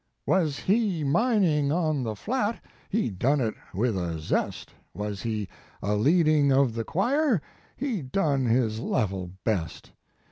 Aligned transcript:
"Was 0.25 0.57
he 0.57 1.03
mining 1.03 1.71
on 1.71 2.01
the 2.01 2.15
flat 2.15 2.59
He 2.89 3.11
done 3.11 3.39
it 3.39 3.53
with 3.71 3.95
a 3.95 4.17
zest; 4.19 4.73
Was 4.95 5.21
he 5.21 5.47
a 5.79 5.95
leading 5.95 6.51
of 6.51 6.73
the 6.73 6.83
choir 6.83 7.39
He 7.77 8.01
done 8.01 8.45
his 8.47 8.79
level 8.79 9.29
best. 9.43 9.91